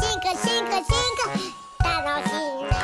[0.00, 0.84] 進化進化進
[1.18, 1.90] 化。
[2.02, 2.34] 楽しい
[2.64, 2.76] な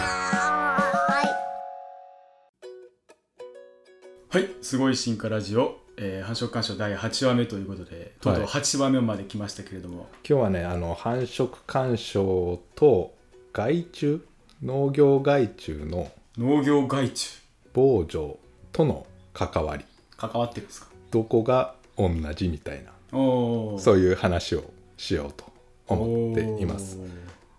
[4.29, 8.53] はいすごい進化ラジオ、えー、繁殖干渉第8話目ということでとうとうはい。
[8.53, 13.13] 8話目まで来ましたけれども、今日はねあの繁殖干渉と
[13.53, 14.21] 害虫
[14.63, 17.41] 農業害虫の農業害虫。
[17.73, 18.39] 防除
[18.73, 19.85] との関わり。
[20.17, 20.89] 関わってるんですか？
[21.11, 22.93] どこが同じみたいな。
[23.11, 24.63] そういう話を
[24.97, 25.50] しようと
[25.91, 26.99] 思っています。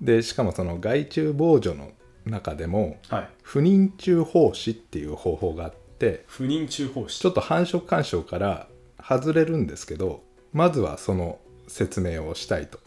[0.01, 1.91] でしかもその害虫防除の
[2.25, 3.29] 中でもはい。
[3.41, 8.67] 不妊虫胞子っていう方法があって不妊虫胞子ちょっと繁殖干渉から
[9.01, 12.79] 外れるんですけどまずはその説明をしたいと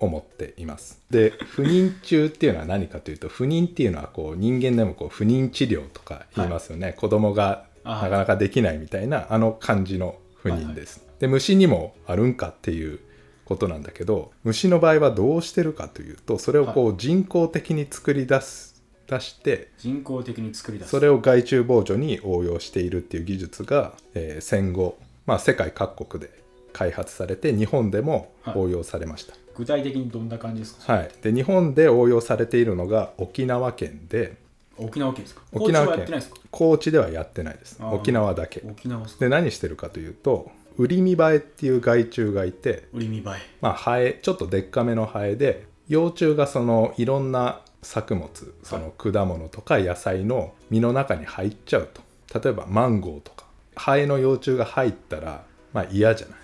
[0.00, 1.02] 思っています。
[1.10, 13.00] で不妊虫っていうのは何かというと不妊っていうのはこう人間でもこう不妊治療とか言いますよね、子供があなかなかできないみたいなあの感じの不妊です、で虫にもあるんかっていう
[13.44, 20.90] ことなんだけど虫の場合はどうしてるかというとそれをこう人工的に作り出す出して人工的に作り出す。
[20.90, 26.30] それを害虫防除に応用しているっていう技術が、えー戦後、まあ、世界各国で
[26.72, 31.10] 開発されて日本でも応用されました、具体的にどんな感じですか、はい。
[31.22, 34.36] で日本で応用されているのが沖縄県で
[34.78, 35.42] 沖縄県ですか？
[35.52, 36.40] 沖縄高知はやってないですか？
[36.50, 37.76] 高知ではやってないです。
[37.78, 37.94] あー。
[37.94, 38.62] 沖縄だけ。
[38.66, 39.24] 沖縄ですか？
[39.26, 43.24] で何してるかというとウリミバエっていう害虫がいて、売り見栄え。
[43.60, 48.30] まあ、ハエちょっとでっかめのハエで幼虫がそのいろんな作物
[48.62, 52.02] その果物とか野菜の実の中に入っちゃうと。
[52.40, 53.44] 例えばマンゴーとか。
[53.76, 56.34] ハエの幼虫が入ったらまあ嫌じゃな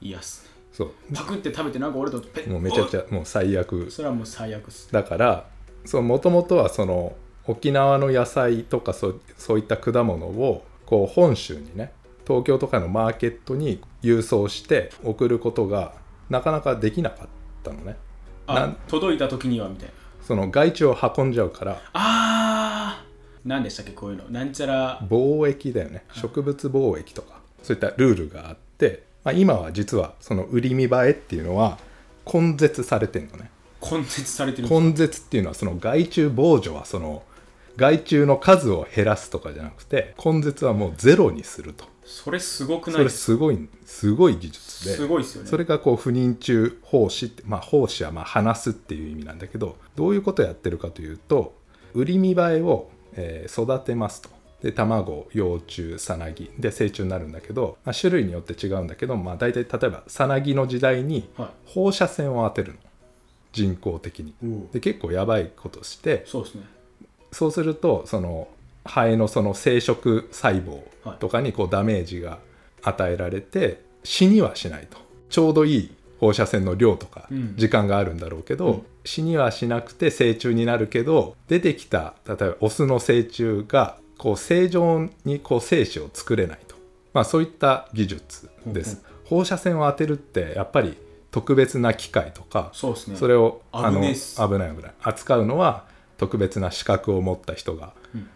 [0.00, 0.08] い？
[0.08, 0.44] いやっす。
[0.44, 0.90] ねそう。
[1.14, 2.50] パクって食べてなんか俺とペッ。
[2.50, 3.90] もうめちゃくちゃもう最悪。
[3.90, 4.90] それはもう最悪っす。
[4.92, 5.46] だから
[5.92, 7.14] もともとはその
[7.46, 11.92] 沖縄の野菜とかそうそういった果物をこう本州にね
[12.26, 15.94] 東京とかのマーケットに郵送して送ることが
[16.28, 17.28] なかなかできなかっ
[17.62, 17.96] たのね。
[18.46, 19.94] なあん届いた時にはみたいな。
[20.22, 21.82] その害虫を運んじゃうから。
[21.92, 23.10] あー。
[23.44, 24.24] 何でしたっけこういうの。
[24.28, 25.00] なんちゃら。
[25.08, 26.04] 貿易だよね。
[26.12, 27.40] 植物貿易とか。
[27.62, 31.78] そういったルールがあって、まあ、今は実はその売り見栄えっていうのは
[32.32, 33.50] 根絶されてんのね。
[33.82, 37.22] 根絶されてる根絶っていうのはその害虫防除はその
[37.80, 41.86] 害虫の数を減らすとかじゃなくて根絶はもうゼロにすると。
[42.04, 45.48] それすごくなそれすすごいすごい技術ですごいですよね。
[45.48, 51.54] それがこう不妊虫胞子ってまあ胞子はまあ離すっていう意味なんだけどどういうことをやってるかというと
[51.94, 54.28] 売り見栄えを、えー育てますと。
[54.62, 56.50] で卵幼虫さなぎ。
[56.58, 62.78] で成虫になるんだけど、まあ、種類によって違うんだけど、まあ、大体例えばさなぎの時代には放射線を当てるの。
[63.52, 64.34] 人工的に。
[64.72, 66.62] で結構やばいことしてそうですね
[67.32, 68.48] そうするとその
[68.84, 70.82] ハエのその生殖細胞
[71.18, 72.38] とかにこうダメージが
[72.82, 74.98] 与えられて死にはしないと。
[75.28, 77.54] ちょうどいい放射線の量とかうん。
[77.56, 78.86] 時間があるんだろうけど、うん。
[79.04, 86.76] 死にはしなくて成虫になるけど出てきた例えばオスの成虫がこう正常にこう精子を作れないと、
[87.14, 90.98] まあ、そういった技術です、放射線を当てるってやっぱり
[91.30, 93.16] 特別な機械とかそうですね。
[93.16, 94.06] それをあの危
[94.58, 94.94] ない危ない。
[95.02, 95.86] 扱うのは
[96.20, 97.94] 特別な資格を持った人が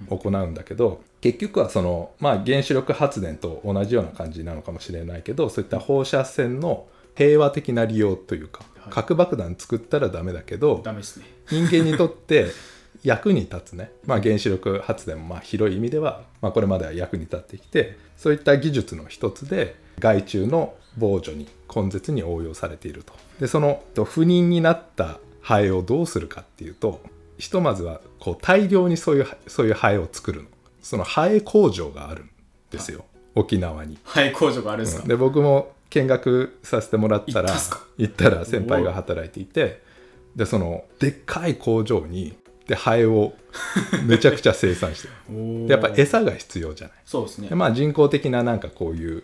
[0.08, 8.92] 行うんだけど、結局はその、まあ、原子力発電と同じような感じなのかもしれないけどそういった放射線の平和的な利用というか、はい。
[8.92, 11.26] 核爆弾作ったらダメだけどダメですね。
[11.50, 12.46] 人間にとって
[13.04, 23.12] 役に立つね、まあ、原子力発電もまあ広い意味では、まあ、これまでは役に立ってきてそういった技術の一つで害虫の防除に根絶に応用されていると。
[23.40, 27.02] でそのと不妊になったハエをどうするかっていうと
[27.44, 30.48] ひとまずはこう大量にそういうそういうハエを作るの。
[30.80, 32.30] そのハエ工場があるん
[32.70, 33.04] ですよ。
[33.34, 33.98] 沖縄に。
[34.02, 37.54] はい工場があるんですか、で僕も見学させてもらったら
[37.98, 39.82] 行ったら先輩が働いていて
[40.34, 42.34] でそのでっかい工場に
[42.66, 43.34] でハエを
[44.06, 45.68] めちゃくちゃ生産してる。
[45.68, 46.96] やっぱ餌が必要じゃない。
[47.04, 47.48] そうですね。
[47.48, 49.22] でまあ人工的ななんかこういう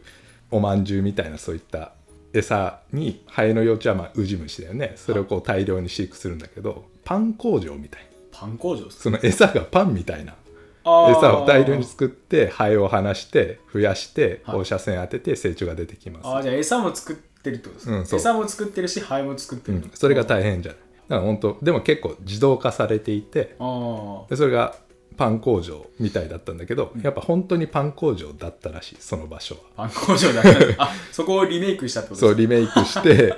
[0.50, 1.92] おまんじゅうみたいなそういった
[2.34, 4.92] 餌にハエの幼虫はまあウジ虫だよね。
[4.96, 8.09] それをこう大量に飼育するんだけどパン工場みたい
[8.40, 10.34] パン工場ですその餌がパンみたいな。
[10.82, 14.56] 餌を大量に作ってハエを離して増やしてはい。
[14.56, 20.80] 放射線当てて成虫が出てきます、あーじゃあ餌も作ってるってことですか、うん餌も作ってるしハエも作ってる、うん、それが大変じゃない。
[21.08, 24.74] だから本当でも結構自動化されていてあでそれが
[25.18, 29.84] パン工場みたいだったんだけど、やっぱ本当にパン工場だったらしいその場所は。
[29.84, 32.26] あパン工場だったんですあそこをリメイクしたってことですか？
[32.28, 33.34] そうリメイクして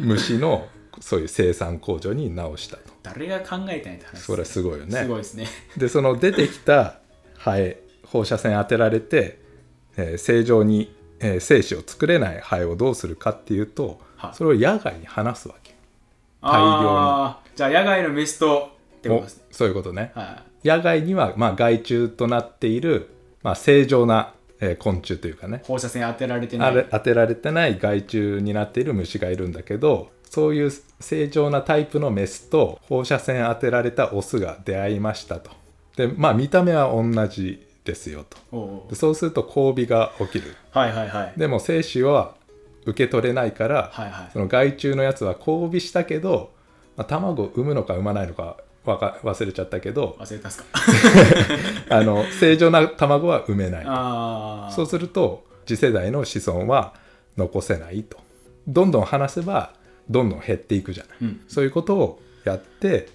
[0.00, 0.66] 虫の
[1.00, 4.18] そういう生産工場に直したと誰が考えたんやって話。
[4.22, 5.02] それはすごいよね。
[5.02, 5.46] すごいですね。
[5.76, 6.96] でその出てきた
[7.36, 9.38] ハエ 放射線当てられて、
[9.96, 14.34] えー正常に、えー精子を作れないハエをどうするかっていうと、はい。
[14.34, 15.74] それを野外に放すわけ。
[16.42, 17.56] 大量に。
[17.56, 19.44] じゃあ野外のメスとってことおですね。
[19.50, 20.10] そういうことね。
[20.14, 23.10] は野外にはまあ害虫となっている、
[23.42, 25.60] まあ、正常な、えー昆虫というかね。
[25.62, 26.86] い放射線当てられてない。
[26.90, 35.52] 当てられてない害虫になっている虫がいるんだけどそういう正常なタイプのメスと放射線当てられたオスが出会いましたと。
[35.96, 38.88] でまあ見た目は同じですよと。
[38.90, 40.56] でそうすると交尾が起きる。
[40.72, 41.38] はいはいはい。
[41.38, 42.34] でも精子は
[42.84, 44.30] 受け取れないから、はいはい。
[44.32, 46.50] その害虫のやつは交尾したけど、
[46.96, 50.64] まあ、卵を産むのか産まないのかわか忘れちゃったけど忘れたっすか。
[51.96, 56.94] あの正常な卵は産めないそうすると次世代の子孫は
[57.36, 58.18] 残せないと。
[58.66, 59.74] どんどん離せば
[60.08, 61.40] どんどん減っていくじゃない、うん。
[61.48, 63.08] そういうことをやって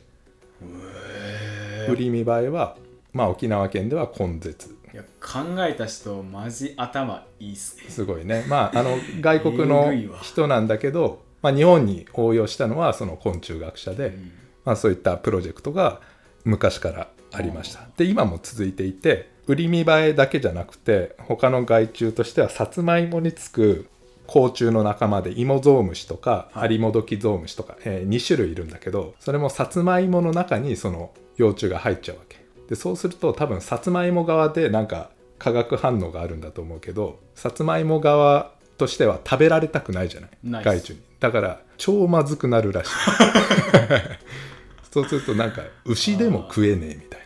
[1.90, 2.78] ウリミバエは、
[3.14, 4.76] まあ、沖縄県では根絶。
[4.92, 7.84] いや考えた人マジ頭いいっすね。
[7.90, 8.46] すごいね。
[8.48, 14.18] まああの外国えの人なんだけど、まあ、日本に応用したのはその昆虫学者で、
[14.66, 16.02] まあ、そういったプロジェクトが
[16.44, 17.88] 昔からありました。
[17.98, 23.88] で今も続いていてウリミバエだけじゃなくて他の害虫としてはさつまいもにつく
[24.30, 32.38] 甲虫の仲間でイモゾウムシとかアリモドキゾウムシとか、え2種類いるんだけどそれもさつまいもの中にその幼虫が入っちゃうわけ。
[32.68, 35.10] でそうすると多分さつまいも側でなんか
[35.40, 40.64] 化学反応があるんだと思うけどさつまいも側としては食べられたくないじゃない？
[40.64, 41.00] 害虫に。
[41.20, 42.92] だから超まずくなるらしい。
[44.92, 47.22] そうするとなんか牛でも食えねえみたい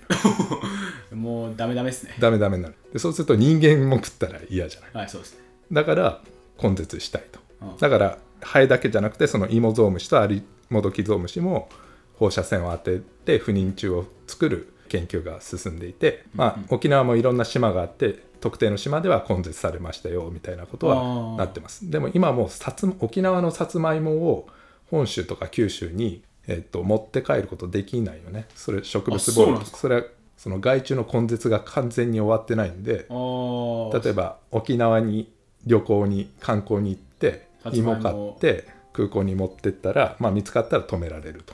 [1.12, 1.16] な。
[1.18, 2.16] もうダメダメっすね。
[2.20, 2.76] ダメダメになる。
[2.92, 4.92] でそうすると人間も食ったら嫌じゃない？
[4.94, 5.40] はいそうですね。
[5.72, 6.22] だから
[6.64, 7.40] 根絶したいと。
[7.62, 7.78] うん。
[7.78, 11.70] だからハエだけじゃなくてそのイモゾウムシとアリモドキゾウムシも
[12.16, 21.90] 放射線を当てて不妊虫を作る研究が進んでいて、まあ、沖縄もいろんな島があって特定の島では根絶されましたよみたいなことあはーなってます。
[21.90, 24.48] でも今もうさつ沖縄のさつまいもを
[24.92, 28.46] 本州とか九州に、えっと持って帰ることできないよね。
[28.54, 29.78] それ植物あそうなんですか。
[29.82, 30.04] 防衛それは
[30.38, 35.32] その害虫の根絶が完全に終わってないんで例えば沖縄に
[35.66, 41.54] 旅行に観光に行って芋買って空港に持ってったら、まあ、見つかったら止められると。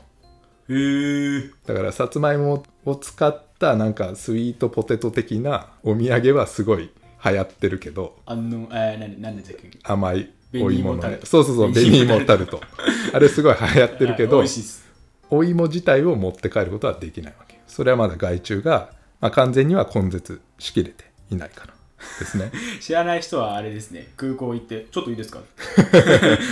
[0.69, 6.91] へえだからさつまいもを使ったなんかスイートポテト的なお土産はすごい
[7.25, 9.77] 流行ってるけどあのえー、何何でしたっけ？
[9.83, 11.01] 甘いお芋の。
[11.09, 12.61] ねそうそうそう紅紅芋タルト。
[13.13, 14.89] あれすごい流行ってるけはいど美味しいっす。
[15.31, 17.59] お芋自体を持って帰ることはできないわけ。
[17.67, 18.91] それはまだ害虫が、
[19.21, 21.73] まあ、完全には根絶しきれていないから
[22.19, 22.51] ですね。
[22.79, 24.07] 知らない人はあれですね。
[24.17, 25.39] 空港行って「ちょっといいですか?」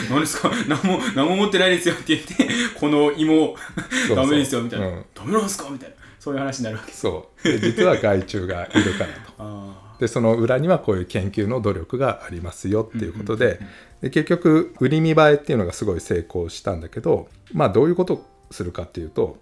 [0.09, 0.51] 何ですか？
[0.67, 2.47] 何も何も持ってないですよって言って
[2.79, 3.55] この芋
[4.15, 5.05] ダメですよみたいな、うん。
[5.13, 5.69] ダメなんですか？
[5.69, 5.95] みたいな。
[6.19, 6.87] そういう話になるわけ。
[6.89, 7.43] ですそう。
[7.43, 9.33] で実は害虫がいるからと。
[9.39, 13.59] あでその裏にはこういう研究の努力がありますよっていうことで,、
[13.99, 19.37] で結局売り見栄えっていうのがすごい成功したんだけどまあどういうことをするかっていうと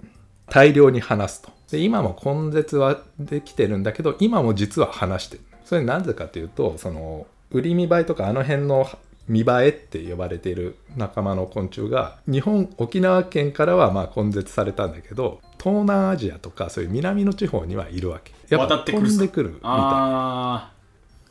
[0.49, 1.49] 大量に離すと。
[1.71, 8.87] で今も根絶はできてるんだけど今も実は離してるそれなぜかというとその売り見栄えとかあの辺の
[9.27, 18.33] 見栄えって呼ばれている仲間の昆虫が日本沖縄県からはまあ根絶されたんだけど東南アジアとかそういう南の地方にはいるわけ。
[18.49, 20.71] やっぱ飛んでくるみたいな。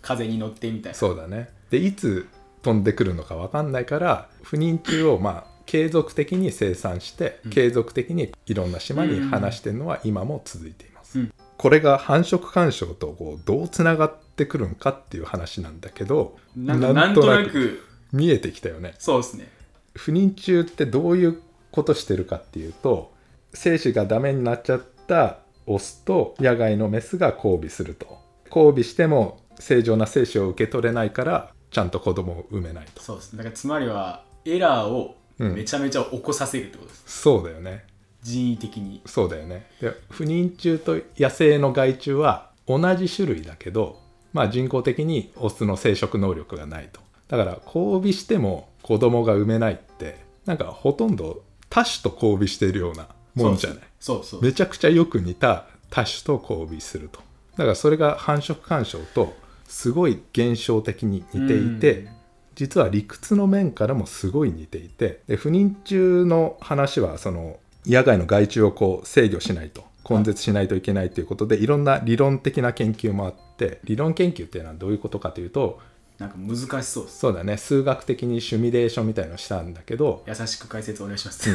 [0.02, 0.98] 風に乗ってみたいな。
[0.98, 1.50] そうだね。
[1.70, 2.28] でいつ
[2.62, 11.32] 飛んでくるのか分かんないから不妊虫をまあ継続的に生産して、継続的にいろんな島に放してるのは今も続いています、うん。
[11.56, 17.81] これが繁殖干渉とこうどうつながってくるんかっていう話なんだけどなんとなく
[18.12, 18.95] 見えてきたよね。
[18.99, 19.49] そうですね。
[19.95, 23.12] 不妊虫ってどういうことしてるかっていうと
[23.53, 28.19] 精子がダメになっちゃったオスと野外のメスが交尾すると。
[28.47, 33.03] 交尾しても正常な精子を受け取れないからちゃんと子供を産めないと。
[33.03, 33.38] そうですね。
[33.38, 35.55] だからつまりはエラーをうん。
[35.55, 37.85] めちゃめちゃ起こさせるってことです、そうだよね。
[38.23, 39.03] 人為的に。
[39.05, 39.67] そうだよね。
[39.81, 44.00] で不妊虫と野生の害虫は同じ種類だけど、
[44.35, 47.00] まあ、人工的にオスの生殖能力がないと。
[47.29, 53.79] だから交尾しても子供が産めないってなんかほとんど多種と交尾しているようなもんじゃない。
[53.99, 57.21] そうそうめちゃくちゃよく似た多種と交尾すると。
[57.57, 59.35] だからそれが繁殖干渉と
[59.67, 62.09] すごい現象的に似ていて、うん。
[62.57, 65.21] 実は理屈の面からもすごい似ていて。
[65.29, 75.80] で不妊虫の話はその野外の害虫をこう制御しないと根絶しないといけないということでいろんな理論的な研究もあって理論研究っていうのはどういうことかというと
[76.18, 77.18] なんか難しそうです。
[77.18, 77.56] そうだね。
[77.56, 81.50] 数学的にシミュレーションみたいのをしたんだけど優しく解説お願いします、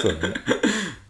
[0.00, 0.34] そうだね。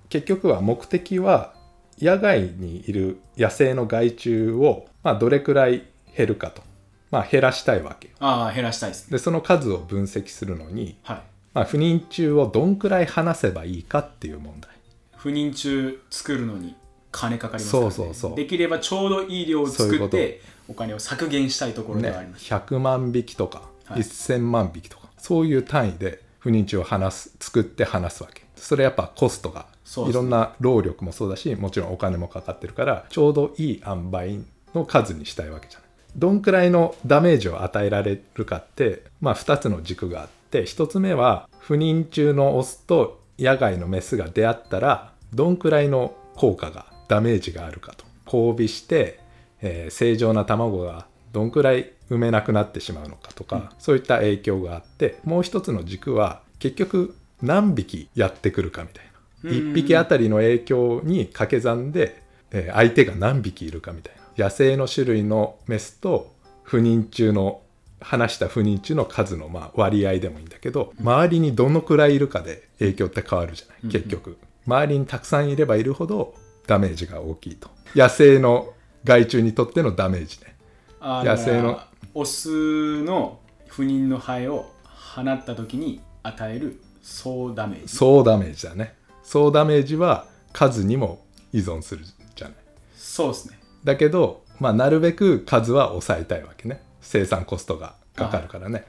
[0.09, 1.54] 結局は目的は
[2.00, 5.85] 野外にいる野生の害虫を、まあ、どれくらい
[6.16, 6.62] 減るかと、
[7.11, 8.14] まあ、減らしたいわけよ。
[8.21, 9.12] ああ減らしたいですね。
[9.12, 11.23] でその数を分析するのにはい。
[11.54, 14.71] まあ、不妊中をどんくらい離せばいいかっていう問題。
[15.16, 16.76] 不妊中作るのに
[17.11, 18.37] 金かかりますから、ね、そうそうそう。
[18.37, 24.00] できればちょうどいい量を作ってお金を削減したいところではありねます、100万匹とかはい。
[24.00, 28.45] 1000万匹とか、そういう単位で不妊中を離す作って離すわけ。
[28.57, 29.67] それやっぱコストが
[30.09, 34.41] いろんな労力もそうだしもちろんお金もかかってるからちょうどいい塩梅
[34.75, 35.88] の数にしたいわけじゃない。
[36.17, 48.05] どんくらいのダメージを与えられるかって、まあ、2つの軸があって1つ目は不妊中のオスと野外のメスが出会ったらどんくらいの効果がダメージがあるかと。
[48.27, 49.21] 交尾して、
[49.62, 59.05] えー正常な卵がどんくらい産めなくなってしまうのかとか、そういった影響があってもう一つの軸は結局何匹やってくるかみたい
[59.43, 59.50] な。
[59.50, 59.73] うん。
[59.73, 64.45] 1匹あたりの影響に掛け算で、えー相手が何匹いるかみたいな。
[64.45, 67.62] 野生の種類のメスと不妊中の
[68.00, 74.38] 話した不妊中の数のまあ割合でもいいんだけど周りにどのくらいいるかで影響って変わるじゃない結局。
[74.67, 76.35] 周りにたくさんいればいるほど
[76.69, 77.71] ダメージが大きいと。
[77.97, 80.55] 野生の害虫にとってのダメージね。
[81.01, 81.81] 野生の。
[82.15, 84.67] オスの不妊のハエを
[85.15, 87.89] 放った時に与える総ダメージ。
[87.89, 88.95] 総ダメージだね。
[89.23, 92.05] 総ダメージは数にも依存する
[92.37, 92.57] じゃない。
[92.95, 93.59] そうですね。
[93.83, 96.83] だけど、まあ、なるべく数は抑えたいわけね。
[97.01, 98.85] 生産コストがかかるからね。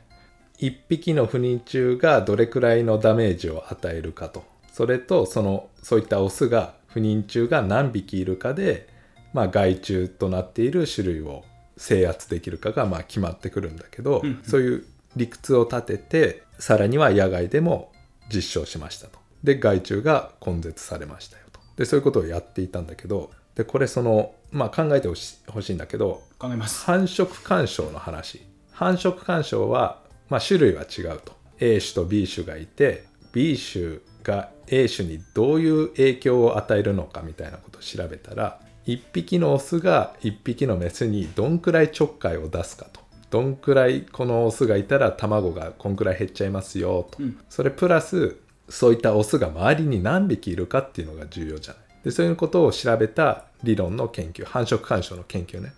[0.58, 4.44] 1匹の不妊虫がどれくらいのダメージを与えるかと。
[4.74, 8.88] それとそのそういったオスが不妊虫が何匹いるかで、
[9.34, 11.46] まあ、害虫となっている種類を
[11.77, 17.91] 制圧できるかがまあ決まってくるんだけど、うんそういう理屈を立ててさらには野外でも
[18.31, 19.17] 実証しましたと。
[19.43, 21.60] で害虫が根絶されましたよと。
[21.77, 26.86] でそういうことをやっていたんだけどでこれそのまあ考えてほしほしいんだけど考えます。
[26.86, 28.46] 繁殖干渉の話。
[28.72, 31.34] 繁殖干渉は、まあ、種類は違うと。
[31.60, 43.02] A 種と B 種がいて B 種が A 種にどういう影響を与えるのかみたいなことを調べたら1匹のオスが1匹のメスにどんくらいちょっかいを出すかと。
[43.30, 47.40] どんくらいこのオスがいたら卵がこんくらい減っちゃいますよと、うん。
[47.50, 51.84] それプラスそういったオスが周りに何匹いるかっていうのが重要じゃない。
[52.06, 55.74] でそういうことを調べた理論の研究繁殖干渉の研究ね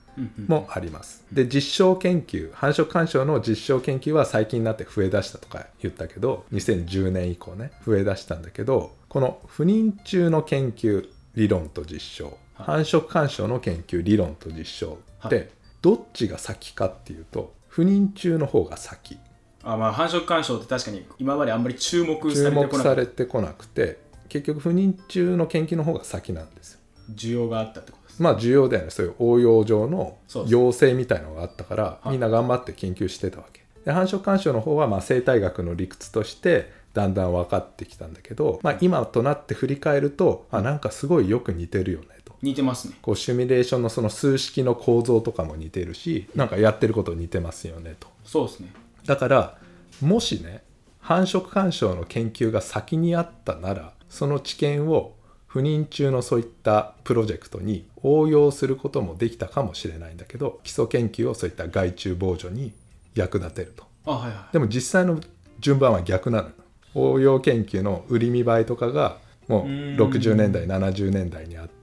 [0.47, 1.23] もあります。
[1.31, 15.49] で実証研究繁殖干渉の実証研究は最近になって増えだしたとか言ったけど2010年以降ね増えだしたんだけどこの不妊中の研究理論と実証繁殖干渉の研究理論と実証って、はい。
[15.81, 19.17] どっちが先かっていうと不妊中の方が先。
[19.63, 23.99] あまあ繁殖干渉って確かに今まであんまり注目さ注目されてこなかったれてこなくて
[24.29, 26.79] 結局不妊中の研究の方が先なんですよ。
[27.13, 28.00] 需要があったってこと？
[28.19, 28.89] まあ重要だよね。
[28.89, 32.09] そういう応用上の要請みたいのがあったからはい。
[32.11, 33.61] みんな頑張って研究してたわけ。
[33.85, 42.35] で繁殖干渉の方はまあ生態学の理屈としてだんだん分かってきたんだけど、まあ、今となって振り返るとあなんかすごいよく似てるよねと。
[42.41, 42.95] 似てますね。
[43.01, 48.07] こうシミュレーションのその数式の構造とかも似てるしなんかやってること似てますよねと。
[48.23, 48.73] そうですね。
[49.05, 49.57] だから
[50.01, 50.63] もしね
[50.99, 55.13] 繁殖干渉の研究が先にあったならその知見を
[55.51, 62.72] 不妊中のそういったプロジェクトに応用することもできたかもしれないんだけど基礎研究をそういった害虫防除に
[63.15, 63.84] 役立てると。
[64.05, 64.53] あはいはい。
[64.53, 65.20] でも実際の
[65.60, 66.53] 順番は逆なのよ。
[66.96, 69.17] 応用研究の売り見栄えとかが
[69.50, 69.98] もうーん。
[69.98, 71.74] 60年代70年代にあって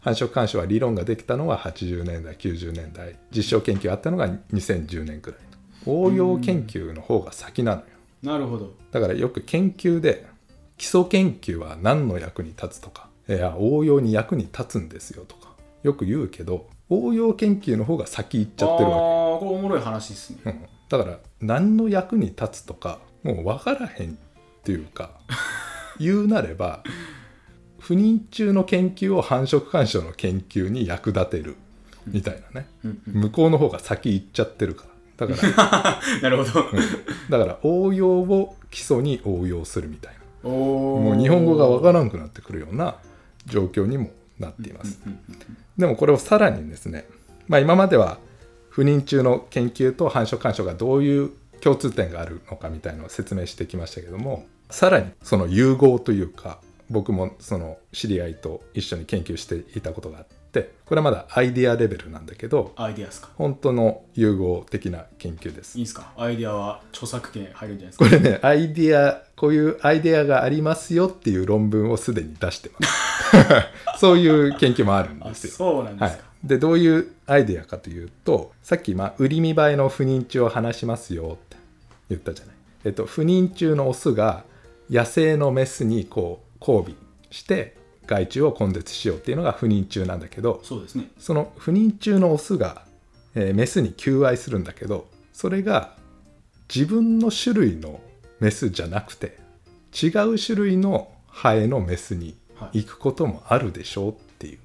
[0.00, 5.40] 繁殖干渉は理論ができたのは80年代90年代実証研究あったのが2010年くらい
[5.86, 6.02] の。
[6.02, 7.86] 応用研究の方が先なのよ。
[8.22, 8.72] なるほど。
[8.90, 10.26] だからよく研究で
[10.78, 13.07] 基礎研究は何の役に立つとか
[13.58, 15.50] 応用に役に立つんですよとか
[15.82, 19.02] よく言うけど応用研究の方が先行っちゃってるわけ。
[19.02, 20.38] あーこれおもろい話ですね。
[20.46, 20.66] うん。
[20.88, 24.14] だから何の役に立つとかもう分からへんっ
[24.64, 25.10] ていうか
[26.00, 26.82] 言うなれば
[27.78, 31.56] 不妊中の研究を繁殖干渉の研究に役立てる
[32.06, 34.84] みたいなね、うん向こうの方が先行っちゃってるか
[35.18, 35.26] ら。
[35.26, 36.64] だから なるほど。
[37.28, 40.48] だから応用を基礎に応用するみたいな。
[40.48, 42.96] おもう日本語が分からんくなってくるような
[43.48, 45.00] 状況にもなっています。
[45.76, 47.06] でもこれをさらにですね、
[47.48, 48.18] まあ、今までは
[48.68, 63.28] 不妊中の研究と繁殖干渉がどういう共通点があるのかみたいなのを説明してきましたけどもさらにその融合というか僕もその知り合いと一緒に研究していたことがあってこれはまだアイデアレベルなんだけどアイディアですか？
[63.36, 65.78] 本当の融合的な研究です。
[65.78, 65.84] いい。
[65.84, 66.12] ですか？
[66.16, 68.04] アイディアは著作権入るんじゃないですか？
[68.04, 73.98] これねアイディアこういうアイデアがありますよっていう論文をすでに出してます。
[74.00, 75.50] そういう研究もあるんあですよ。
[75.52, 76.12] そうなんではい。
[76.12, 81.56] すか、、でどういうアイデアかというとさっき、まあ、売り見栄えの不妊中を話しますよって
[82.08, 84.44] 言ったじゃない、えっと、不妊中のオスが
[84.90, 86.96] 野生のメスにこう交尾
[87.30, 87.76] して
[88.08, 91.10] 害虫を根絶しようっていうのが不妊中なんだけどそうですね。
[91.18, 92.82] その不妊中のオスが、
[93.34, 95.96] えーメスに求愛するんだけどそれが
[96.74, 98.00] 自分の種類の
[98.40, 99.38] メスじゃなくて
[99.92, 102.36] 違う種類のハエのメスに
[102.72, 104.58] 行くこともあるでしょうっていう。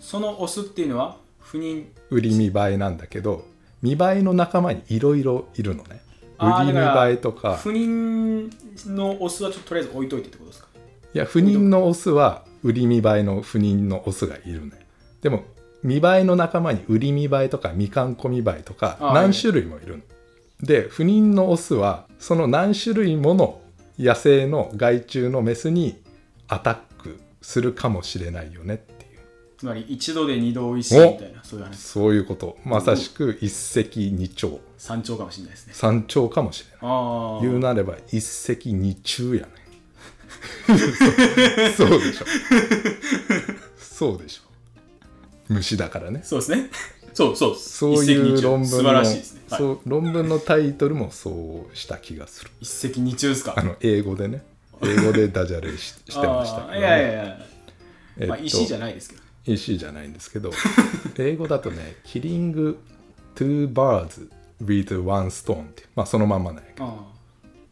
[0.00, 1.86] そのオスっていうのは不妊。
[2.10, 3.46] 売り見栄えなんだけど
[3.80, 6.02] 見栄えの仲間にいろいろいるのね。
[6.38, 7.56] 売り見栄えとか。
[7.56, 8.50] 不妊
[8.90, 10.68] のオスはちょっととりあえず置いといてってことですか？
[11.14, 14.72] いや不妊のオスは売り見栄えの不妊のオスがいるね
[15.20, 15.44] でも
[15.84, 20.02] 見栄えの仲間に売り見栄えとかみかんこ見栄えとかあ何種類もいるの。
[20.62, 23.60] で不妊のオスはその何種類もの
[23.98, 26.02] 野生の害虫のメスに
[26.48, 29.20] アタックするかもしれないよねっていう。
[29.58, 31.78] つまり一度で二度おいしいみたいなそういう話。
[31.78, 32.56] そういうこと。
[32.64, 34.58] まさしく一石二鳥。
[34.78, 35.74] 山頂かもしれないですね。
[35.74, 37.42] 三鳥かもしれない。
[37.42, 39.52] 言うなれば一石二鳥やね
[41.76, 42.24] そ うそうでしょ。
[43.78, 44.42] そうでしょ。
[45.48, 46.20] 虫だからね。
[46.24, 46.70] そうですね。
[47.12, 47.56] そうそう。
[47.56, 52.50] そういう論文の素晴らしいですね、はい、そう論文のタイトルもそうした気がする。
[52.60, 53.54] 一石二鳥ですか？
[53.56, 54.42] あの英語でね。
[54.82, 57.38] 英語でダジャレししてましたけど、ね、いやいやいや、
[58.18, 59.22] えっとまあ石じゃないですけど。
[59.46, 60.50] 石じゃないんですけど。
[61.16, 62.76] 英語だとね「killing
[63.36, 64.28] two birds
[64.62, 66.86] with one stone」ってまあそのまんまなんやけど。
[66.86, 67.14] あ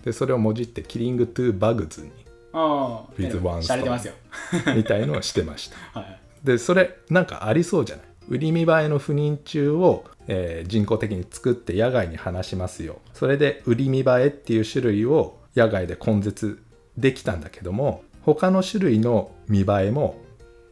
[0.04, 2.10] でそれをもじって「killing two bugs」に
[2.52, 4.14] あああ with one てますよ。
[4.76, 5.76] みたいのをしてました。
[6.00, 6.20] はい。
[6.44, 8.04] でそれなんかありそうじゃない？
[8.28, 12.98] 売り見栄えの不妊虫を、えー人工的に作って野外に放しますよ。
[13.14, 16.60] それで売り見栄えっていう種類を野外で根絶
[16.96, 20.20] できたんだけども他の種類の見栄えも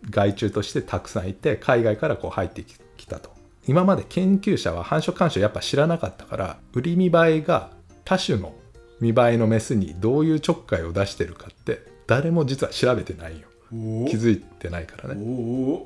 [0.08, 2.62] 害虫としてたくさんいて海外からこう入って
[2.96, 3.30] きたと。
[3.66, 7.70] 今まで研究者は繁殖干渉やっぱ知らなかったから売り見栄えが
[8.04, 8.54] 他種の
[9.00, 13.48] 見栄えのメスにどういうちょっかいを出してるかって誰も実は調べてないよ。
[13.72, 15.20] お気づいてないからね。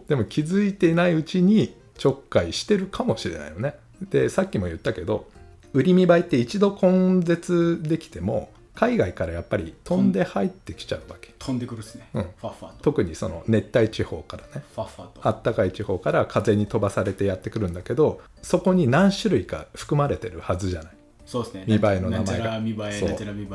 [0.08, 3.74] でも気づいていないうちにちょっかいしてるかもしれないよね。
[4.10, 5.28] でさっきも言ったけど
[5.72, 11.34] 売り見栄えって一度根絶できても海外からやっぱり飛んで入ってきちゃうわけ。
[11.38, 12.22] 飛んでくるっすね、うん。
[12.22, 12.74] ファッファと。
[12.82, 14.64] 特にその熱帯地方からね。
[14.74, 15.20] ファッファと。
[15.22, 20.92] あったかい地方から風に飛ばされてやってくるんだけどそこに何種類か含まれてるはずじゃない。
[21.26, 21.64] そうですね。
[21.66, 22.24] 見栄えの名前が。
[22.24, 23.00] なんちゃら見栄え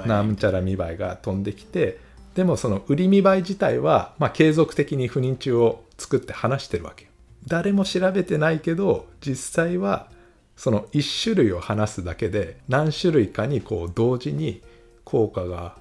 [0.08, 0.98] なんちゃら見栄え。
[0.98, 2.00] が飛んできて
[2.36, 7.12] でもその売り見栄え自体は、まあ、継続的に不妊虫を作って話してるわけよ。
[7.48, 10.10] 誰も調べてないけど実際は
[10.56, 14.62] その1種類を話すだけで何種類かにこう同時に
[15.06, 15.78] 効果が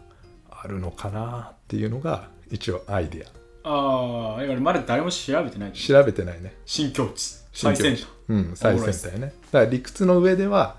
[0.51, 3.38] あるのかなっていうのが一応アイデア。
[3.70, 5.72] ああまだ誰も調べてない。
[5.72, 6.55] 調べてないね。
[6.64, 7.38] 新境地。
[7.53, 8.07] 最先端。
[8.29, 9.33] うん最先端やね。
[9.53, 10.78] だから理屈の上では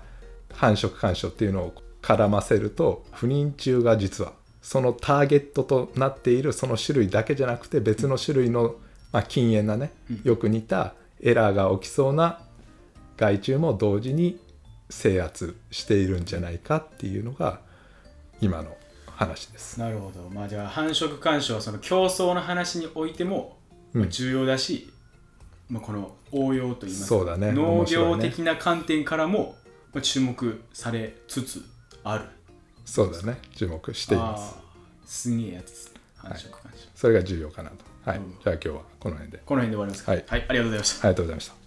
[0.52, 4.32] 繁殖干渉っていうのを絡ませると不妊虫が実は
[4.62, 8.74] そのターゲットとなっているその種類だけじゃなくて別の種類の、
[9.12, 12.40] まあ、禁煙なねよく似たエラーが起きそうな
[13.16, 14.40] 害虫も同時に
[14.88, 17.60] 制圧しているんじゃないかっていうのが
[18.40, 19.78] 今の話です。
[19.78, 20.28] なるほど。
[20.30, 23.58] まあじゃあ繁殖干渉はその競争の話においても
[23.92, 24.90] まあ重要だし、
[25.68, 27.52] まあ、この応用といいますかそうだね。
[27.52, 29.54] 農業的な観点からも
[29.92, 31.64] まあ注目されつつ
[32.04, 32.24] ある。
[32.84, 33.38] そうだね。
[33.54, 34.56] 注目しています。
[35.04, 35.92] すげえやつ。
[36.16, 37.76] 繁殖干渉、それが重要かなと。
[38.04, 38.38] はい、うん。
[38.42, 39.42] じゃあ今日はこの辺で。
[39.44, 40.12] この辺で終わりますか。
[40.12, 40.24] はい。
[40.26, 41.08] はい、ありがとうございました。
[41.08, 41.59] ありがとうございました。